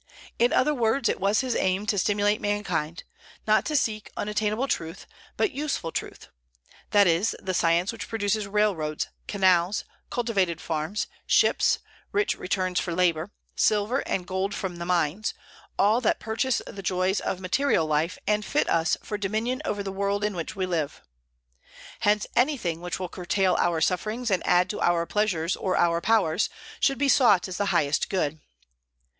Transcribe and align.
In 0.39 0.51
other 0.51 0.73
words, 0.73 1.07
it 1.09 1.19
was 1.19 1.41
his 1.41 1.55
aim 1.55 1.85
to 1.85 1.97
stimulate 1.99 2.41
mankind, 2.41 3.03
not 3.45 3.65
to 3.65 3.75
seek 3.75 4.11
unattainable 4.17 4.67
truth, 4.67 5.05
but 5.37 5.51
useful 5.51 5.91
truth; 5.91 6.27
that 6.89 7.05
is, 7.05 7.35
the 7.39 7.53
science 7.53 7.91
which 7.91 8.07
produces 8.07 8.47
railroads, 8.47 9.09
canals, 9.27 9.85
cultivated 10.09 10.59
farms, 10.59 11.05
ships, 11.27 11.77
rich 12.11 12.35
returns 12.35 12.79
for 12.79 12.95
labor, 12.95 13.29
silver 13.55 13.99
and 14.07 14.25
gold 14.25 14.55
from 14.55 14.77
the 14.77 14.87
mines, 14.87 15.35
all 15.77 16.01
that 16.01 16.19
purchase 16.19 16.63
the 16.65 16.81
joys 16.81 17.19
of 17.19 17.39
material 17.39 17.85
life 17.85 18.17
and 18.25 18.43
fit 18.43 18.67
us 18.67 18.97
for 19.03 19.19
dominion 19.19 19.61
over 19.65 19.83
the 19.83 19.91
world 19.91 20.23
in 20.23 20.35
which 20.35 20.55
we 20.55 20.65
live. 20.65 21.03
Hence 21.99 22.25
anything 22.35 22.81
which 22.81 22.99
will 22.99 23.07
curtail 23.07 23.55
our 23.59 23.79
sufferings 23.81 24.31
and 24.31 24.41
add 24.47 24.67
to 24.71 24.81
our 24.81 25.05
pleasures 25.05 25.55
or 25.55 25.77
our 25.77 26.01
powers, 26.01 26.49
should 26.79 26.97
be 26.97 27.07
sought 27.07 27.47
as 27.47 27.57
the 27.57 27.67
highest 27.67 28.09
good. 28.09 28.39